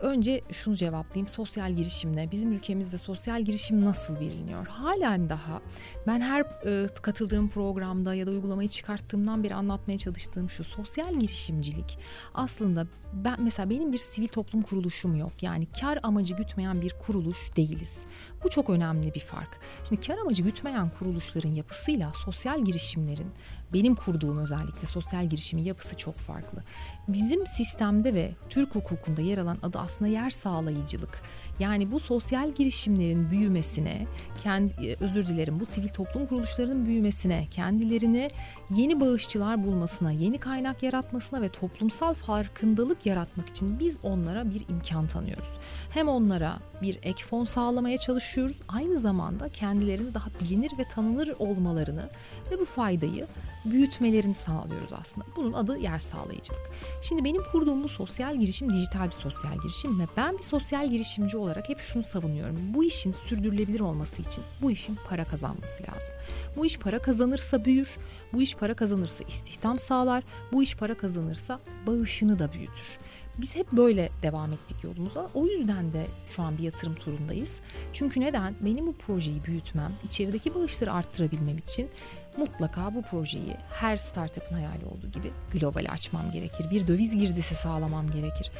[0.00, 1.28] Önce şunu cevaplayayım.
[1.28, 2.30] Sosyal girişim ne?
[2.30, 4.66] Bizim ülkemizde sosyal girişim nasıl biliniyor?
[4.66, 5.60] Halen daha
[6.06, 11.98] ben her e, katıldığım programda ya da uygulamayı çıkarttığımdan beri anlatmaya çalıştığım şu sosyal girişimcilik
[12.34, 15.42] aslında ben mesela benim bir sivil toplum kuruluşum yok.
[15.42, 18.02] Yani kar amacı gütmeyen bir kuruluş değiliz.
[18.44, 19.60] Bu çok önemli bir fark.
[19.88, 23.30] Şimdi kar amacı gütmeyen kuruluşların yapısıyla sosyal girişimlerin
[23.72, 26.62] benim kurduğum özellikle sosyal girişimin yapısı çok farklı.
[27.08, 31.22] Bizim sistemde ve Türk hukukunda yer alan adı aslında yer sağlayıcılık.
[31.58, 34.06] Yani bu sosyal girişimlerin büyümesine,
[34.42, 38.30] kendi e, özür dilerim bu sivil toplum kuruluşlarının büyümesine, kendilerine
[38.70, 45.06] yeni bağışçılar bulmasına, yeni kaynak yaratmasına ve toplumsal farkındalık yaratmak için biz onlara bir imkan
[45.06, 45.48] tanıyoruz.
[45.90, 52.10] Hem onlara bir ek fon sağlamaya çalışıyoruz, aynı zamanda kendilerini daha bilinir ve tanınır olmalarını
[52.50, 53.26] ve bu faydayı
[53.64, 55.26] büyütmelerini sağlıyoruz aslında.
[55.36, 56.70] Bunun adı yer sağlayıcılık.
[57.02, 61.36] Şimdi benim kurduğum bu sosyal girişim dijital bir sosyal girişim ve ben bir sosyal girişimci
[61.36, 62.56] olarak hep şunu savunuyorum.
[62.74, 66.14] Bu işin sürdürülebilir olması için bu işin para kazanması lazım.
[66.56, 67.96] Bu iş para kazanırsa büyür,
[68.32, 72.98] bu iş para kazanırsa istihdam sağlar, bu iş para kazanırsa bağışını da büyütür.
[73.38, 75.30] Biz hep böyle devam ettik yolumuza.
[75.34, 77.60] O yüzden de şu an bir yatırım turundayız.
[77.92, 78.54] Çünkü neden?
[78.60, 81.88] Benim bu projeyi büyütmem, içerideki bağışları arttırabilmem için
[82.36, 86.70] mutlaka bu projeyi her startup'ın hayali olduğu gibi globale açmam gerekir.
[86.70, 88.50] Bir döviz girdisi sağlamam gerekir.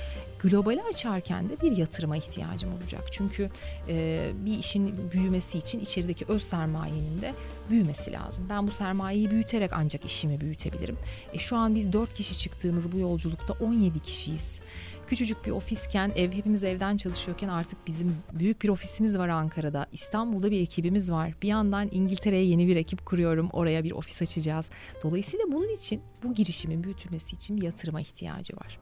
[0.43, 3.05] Globale açarken de bir yatırıma ihtiyacım olacak.
[3.11, 3.51] Çünkü
[3.89, 7.35] e, bir işin büyümesi için içerideki öz sermayenin de
[7.71, 8.47] büyümesi lazım.
[8.49, 10.99] Ben bu sermayeyi büyüterek ancak işimi büyütebilirim.
[11.33, 14.61] E, şu an biz 4 kişi çıktığımız bu yolculukta 17 kişiyiz
[15.11, 19.87] küçücük bir ofisken ev hepimiz evden çalışıyorken artık bizim büyük bir ofisimiz var Ankara'da.
[19.93, 21.35] İstanbul'da bir ekibimiz var.
[21.43, 23.49] Bir yandan İngiltere'ye yeni bir ekip kuruyorum.
[23.53, 24.71] Oraya bir ofis açacağız.
[25.03, 28.79] Dolayısıyla bunun için bu girişimin büyütülmesi için bir yatırıma ihtiyacı var.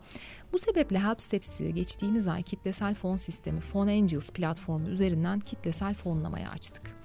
[0.53, 6.51] Bu sebeple Help Steps'i geçtiğimiz ay kitlesel fon sistemi Fon Angels platformu üzerinden kitlesel fonlamaya
[6.51, 6.97] açtık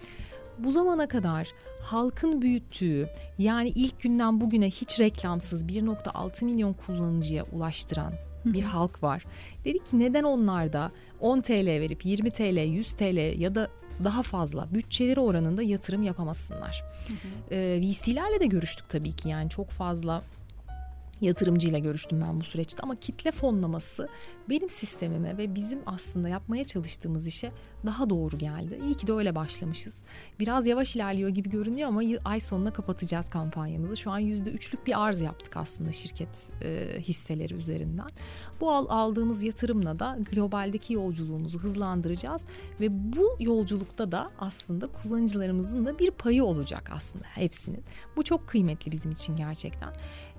[0.57, 1.47] bu zamana kadar
[1.81, 8.13] halkın büyüttüğü yani ilk günden bugüne hiç reklamsız 1.6 milyon kullanıcıya ulaştıran
[8.45, 9.25] bir halk var.
[9.65, 13.69] Dedik ki neden onlar da 10 TL verip 20 TL, 100 TL ya da
[14.03, 16.84] daha fazla bütçeleri oranında yatırım yapamasınlar.
[17.08, 17.56] Hı hı.
[17.56, 20.23] Ee, VC'lerle de görüştük tabii ki yani çok fazla
[21.23, 24.09] yatırımcıyla görüştüm ben bu süreçte ama kitle fonlaması
[24.49, 27.51] benim sistemime ve bizim aslında yapmaya çalıştığımız işe
[27.86, 28.79] daha doğru geldi.
[28.83, 30.03] İyi ki de öyle başlamışız.
[30.39, 33.97] Biraz yavaş ilerliyor gibi görünüyor ama ay sonuna kapatacağız kampanyamızı.
[33.97, 38.09] Şu an %3'lük bir arz yaptık aslında şirket e, hisseleri üzerinden.
[38.62, 42.45] Bu al, aldığımız yatırımla da globaldeki yolculuğumuzu hızlandıracağız
[42.79, 47.83] ve bu yolculukta da aslında kullanıcılarımızın da bir payı olacak aslında hepsinin.
[48.15, 49.93] Bu çok kıymetli bizim için gerçekten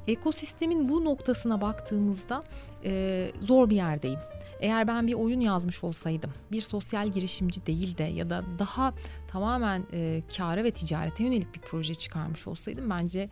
[0.08, 2.44] ekosistemin bu noktasına baktığımızda
[2.84, 4.20] e, zor bir yerdeyim.
[4.60, 8.94] Eğer ben bir oyun yazmış olsaydım, bir sosyal girişimci değil de ya da daha
[9.28, 13.28] tamamen e, kâra ve ticarete yönelik bir proje çıkarmış olsaydım bence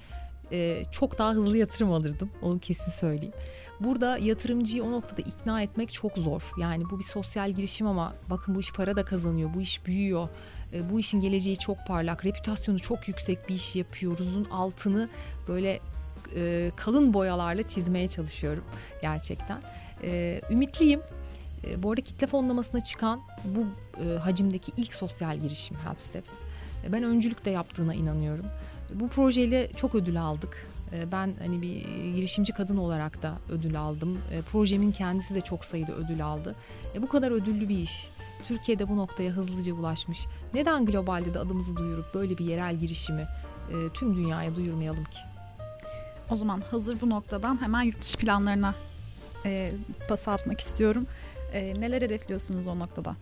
[0.52, 2.30] e, çok daha hızlı yatırım alırdım.
[2.42, 3.34] Onu kesin söyleyeyim.
[3.80, 6.52] Burada yatırımcıyı o noktada ikna etmek çok zor.
[6.58, 10.28] Yani bu bir sosyal girişim ama bakın bu iş para da kazanıyor, bu iş büyüyor.
[10.72, 15.08] E, bu işin geleceği çok parlak, reputasyonu çok yüksek bir iş yapıyoruzun altını
[15.48, 15.80] böyle
[16.36, 18.64] e, kalın boyalarla çizmeye çalışıyorum
[19.02, 19.62] gerçekten.
[20.02, 21.00] E, ümitliyim.
[21.66, 23.66] E, bu arada kitle fonlamasına çıkan bu
[24.04, 26.32] e, hacimdeki ilk sosyal girişim Help Steps.
[26.86, 28.46] E, ben öncülük de yaptığına inanıyorum.
[28.94, 30.66] Bu projeyle çok ödül aldık.
[30.92, 31.74] E, ben hani bir
[32.14, 34.18] girişimci kadın olarak da ödül aldım.
[34.32, 36.54] E, projemin kendisi de çok sayıda ödül aldı.
[36.94, 38.08] E, bu kadar ödüllü bir iş.
[38.44, 40.26] Türkiye'de bu noktaya hızlıca ulaşmış.
[40.54, 43.28] Neden globalde de adımızı duyurup böyle bir yerel girişimi
[43.70, 45.18] e, tüm dünyaya duyurmayalım ki?
[46.32, 48.74] O zaman hazır bu noktadan hemen yurt dışı planlarına
[49.46, 49.72] e,
[50.08, 51.06] pas atmak istiyorum.
[51.52, 53.16] E, neler hedefliyorsunuz o noktada?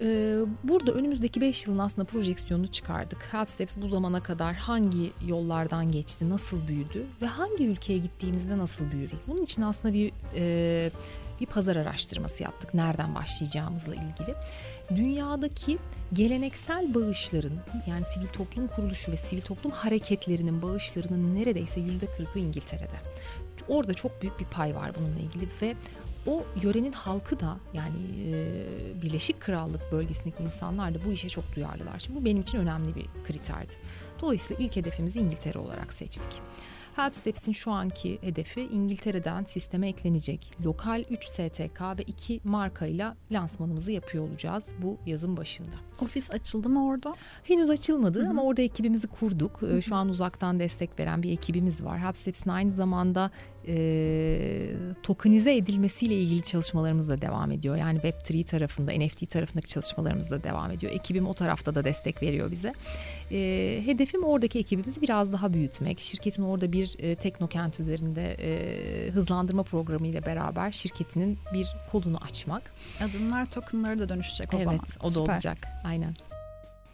[0.00, 3.28] Ee, burada önümüzdeki 5 yılın aslında projeksiyonunu çıkardık.
[3.30, 8.90] Help Steps bu zamana kadar hangi yollardan geçti, nasıl büyüdü ve hangi ülkeye gittiğimizde nasıl
[8.90, 9.20] büyürüz?
[9.26, 10.90] Bunun için aslında bir e,
[11.42, 12.74] bir pazar araştırması yaptık.
[12.74, 14.34] Nereden başlayacağımızla ilgili.
[14.96, 15.78] Dünyadaki
[16.12, 17.52] geleneksel bağışların
[17.86, 22.96] yani sivil toplum kuruluşu ve sivil toplum hareketlerinin bağışlarının neredeyse yüzde kırkı İngiltere'de.
[23.68, 25.74] Orada çok büyük bir pay var bununla ilgili ve
[26.26, 31.98] o yörenin halkı da yani e, Birleşik Krallık bölgesindeki insanlar da bu işe çok duyarlılar.
[31.98, 33.74] Şimdi bu benim için önemli bir kriterdi.
[34.20, 36.32] Dolayısıyla ilk hedefimizi İngiltere olarak seçtik.
[36.96, 43.92] Help Steps'in şu anki hedefi İngiltere'den sisteme eklenecek lokal 3 STK ve 2 markayla lansmanımızı
[43.92, 45.76] yapıyor olacağız bu yazın başında.
[46.02, 47.12] Ofis açıldı mı orada?
[47.44, 48.30] Henüz açılmadı Hı-hı.
[48.30, 49.62] ama orada ekibimizi kurduk.
[49.62, 49.82] Hı-hı.
[49.82, 51.98] Şu an uzaktan destek veren bir ekibimiz var.
[51.98, 53.30] Help Steps'in aynı zamanda
[53.68, 54.70] e,
[55.02, 57.76] tokenize edilmesiyle ilgili çalışmalarımız da devam ediyor.
[57.76, 60.92] Yani Web3 tarafında, NFT tarafındaki çalışmalarımız da devam ediyor.
[60.92, 62.72] Ekibim o tarafta da destek veriyor bize.
[63.30, 66.00] E, hedefim oradaki ekibimizi biraz daha büyütmek.
[66.00, 72.72] Şirketin orada bir e, teknokent üzerinde e, hızlandırma programı ile beraber şirketinin bir kolunu açmak.
[73.00, 74.80] Adımlar tokenlara da dönüşecek o evet, zaman.
[74.84, 75.34] Evet o da Süper.
[75.34, 75.91] olacak aynen.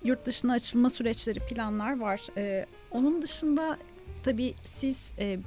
[0.04, 2.20] Yurt dışına açılma süreçleri planlar var.
[2.36, 3.78] Ee, onun dışında
[4.22, 5.38] tabii siz e,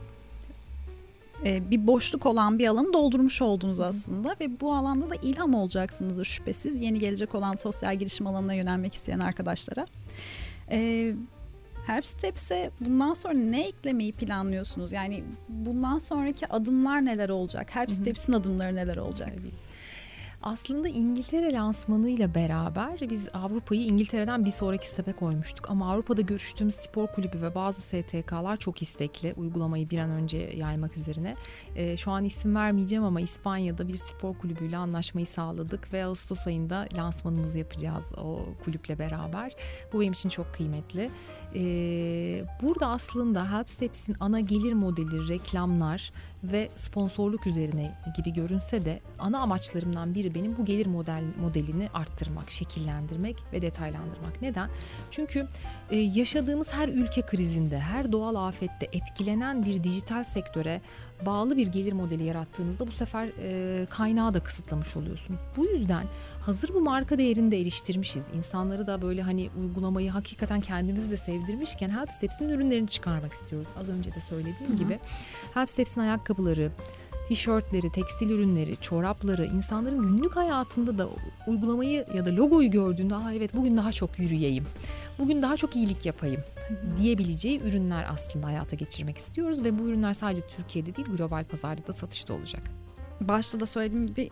[1.46, 6.26] e, bir boşluk olan bir alanı doldurmuş oldunuz aslında ve bu alanda da ilham olacaksınızdır
[6.26, 9.86] şüphesiz yeni gelecek olan sosyal girişim alanına yönelmek isteyen arkadaşlara.
[10.72, 11.14] E,
[11.88, 14.92] Help Steps'e bundan sonra ne eklemeyi planlıyorsunuz?
[14.92, 17.76] Yani bundan sonraki adımlar neler olacak?
[17.76, 19.30] Help Steps'in adımları neler olacak?
[19.38, 19.52] Tabii.
[20.44, 25.70] Aslında İngiltere lansmanıyla beraber biz Avrupa'yı İngiltere'den bir sonraki stepe koymuştuk.
[25.70, 30.98] Ama Avrupa'da görüştüğümüz spor kulübü ve bazı STK'lar çok istekli uygulamayı bir an önce yaymak
[30.98, 31.36] üzerine.
[31.76, 36.88] E, şu an isim vermeyeceğim ama İspanya'da bir spor kulübüyle anlaşmayı sağladık ve Ağustos ayında
[36.98, 39.56] lansmanımızı yapacağız o kulüple beraber.
[39.94, 41.10] Bu benim için çok kıymetli.
[41.56, 41.62] E,
[42.62, 46.12] burada aslında Help Steps'in ana gelir modeli reklamlar
[46.44, 52.52] ve sponsorluk üzerine gibi görünse de ana amaçlarımdan biri benim bu gelir model modelini arttırmak,
[52.52, 54.42] şekillendirmek ve detaylandırmak.
[54.42, 54.70] Neden?
[55.12, 55.48] Çünkü
[55.90, 60.82] e, yaşadığımız her ülke krizinde, her doğal afette etkilenen bir dijital sektöre
[61.26, 65.42] bağlı bir gelir modeli yarattığınızda bu sefer e, kaynağı da kısıtlamış oluyorsunuz.
[65.58, 66.06] Bu yüzden
[66.42, 68.26] hazır bu marka değerini de eriştirmişiz.
[68.38, 72.10] İnsanları da böyle hani uygulamayı hakikaten kendimizi de sevdirmişken Help
[72.42, 73.68] ürünlerini çıkarmak istiyoruz.
[73.80, 74.78] Az önce de söylediğim Hı-hı.
[74.78, 75.00] gibi
[75.54, 76.72] Help ayakkabıları,
[77.28, 81.10] tişörtleri, tekstil ürünleri, çorapları insanların günlük hayatında da
[81.48, 84.66] uygulamayı ya da logoyu gördüğünde Aa, evet bugün daha çok yürüyeyim,
[85.20, 86.44] bugün daha çok iyilik yapayım
[86.98, 91.94] diyebileceği ürünler aslında hayata geçirmek istiyoruz ve bu ürünler sadece Türkiye'de değil global pazarda da
[91.94, 92.64] satışta olacak.
[93.22, 94.30] Başta da söylediğim gibi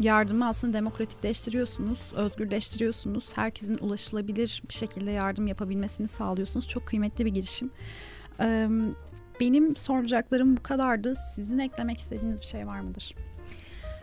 [0.00, 3.36] yardımı aslında demokratikleştiriyorsunuz, özgürleştiriyorsunuz.
[3.36, 6.68] Herkesin ulaşılabilir bir şekilde yardım yapabilmesini sağlıyorsunuz.
[6.68, 7.70] Çok kıymetli bir girişim.
[9.40, 11.14] Benim soracaklarım bu kadardı.
[11.34, 13.14] Sizin eklemek istediğiniz bir şey var mıdır?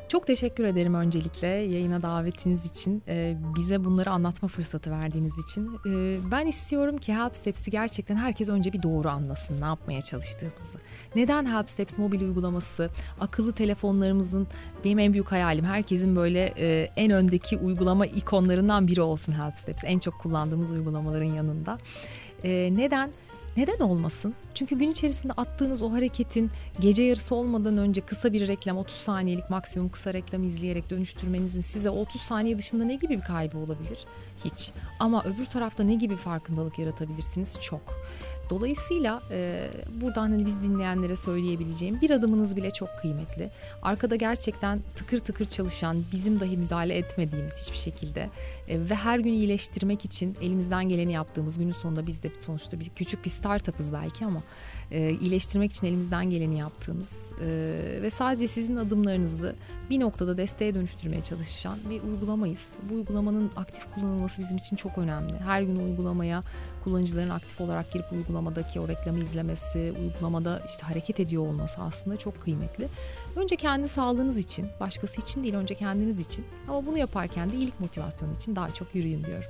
[0.09, 5.79] Çok teşekkür ederim öncelikle yayına davetiniz için, e, bize bunları anlatma fırsatı verdiğiniz için.
[5.85, 10.77] E, ben istiyorum ki Help Steps'i gerçekten herkes önce bir doğru anlasın ne yapmaya çalıştığımızı.
[11.15, 12.89] Neden Help Steps mobil uygulaması,
[13.19, 14.47] akıllı telefonlarımızın
[14.83, 19.83] benim en büyük hayalim herkesin böyle e, en öndeki uygulama ikonlarından biri olsun Help Steps.
[19.85, 21.77] En çok kullandığımız uygulamaların yanında.
[22.43, 23.11] Neden?
[23.57, 24.35] Neden olmasın?
[24.53, 29.49] Çünkü gün içerisinde attığınız o hareketin gece yarısı olmadan önce kısa bir reklam 30 saniyelik
[29.49, 34.05] maksimum kısa reklam izleyerek dönüştürmenizin size 30 saniye dışında ne gibi bir kaybı olabilir?
[34.45, 34.71] Hiç.
[34.99, 37.59] Ama öbür tarafta ne gibi farkındalık yaratabilirsiniz?
[37.61, 37.81] Çok.
[38.49, 39.69] Dolayısıyla e,
[40.01, 43.49] buradan hani biz dinleyenlere söyleyebileceğim bir adımınız bile çok kıymetli.
[43.81, 48.29] Arkada gerçekten tıkır tıkır çalışan, bizim dahi müdahale etmediğimiz hiçbir şekilde
[48.67, 52.89] e, ve her gün iyileştirmek için elimizden geleni yaptığımız günün sonunda biz de sonuçta bir
[52.89, 54.39] küçük bir startup'ız belki ama
[54.91, 57.09] e, iyileştirmek için elimizden geleni yaptığımız
[57.41, 57.47] e,
[58.01, 59.55] ve sadece sizin adımlarınızı
[59.89, 62.69] bir noktada desteğe dönüştürmeye çalışan bir uygulamayız.
[62.89, 65.33] Bu uygulamanın aktif kullanılması bizim için çok önemli.
[65.37, 66.43] Her gün uygulamaya
[66.87, 72.41] kullanıcıların aktif olarak girip uygulamadaki o reklamı izlemesi, uygulamada işte hareket ediyor olması aslında çok
[72.41, 72.87] kıymetli.
[73.35, 77.79] Önce kendi sağlığınız için, başkası için değil önce kendiniz için ama bunu yaparken de iyilik
[77.79, 79.49] motivasyonu için daha çok yürüyün diyorum.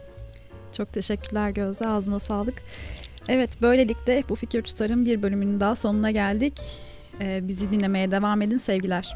[0.71, 1.87] Çok teşekkürler Gözde.
[1.87, 2.63] Ağzına sağlık.
[3.27, 6.61] Evet böylelikle bu fikir tutarın bir bölümünün daha sonuna geldik.
[7.21, 9.15] Ee, bizi dinlemeye devam edin sevgiler.